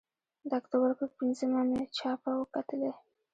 [0.49, 2.91] د اکتوبر پر پینځمه مې چاپه وکتلې.